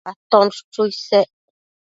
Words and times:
Aton 0.09 0.47
chuchu 0.55 0.83
isec 0.91 1.29